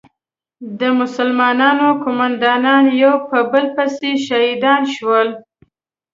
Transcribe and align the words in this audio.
د 0.79 0.81
مسلمانانو 0.99 1.87
قومندانان 2.03 2.83
یو 3.03 3.15
په 3.29 3.39
بل 3.51 3.65
پسې 3.75 4.11
شهیدان 4.27 4.81
شول. 4.95 5.29